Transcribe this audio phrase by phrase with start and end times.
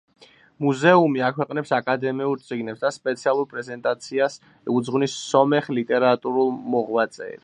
[0.65, 4.39] მუზეუმი აქვეყნებს აკადემიურ წიგნებს და სპეციალურ პრეზენტაციას
[4.79, 7.37] უძღვნის სომეხ ლიტერატურულ მოღვაწეებს.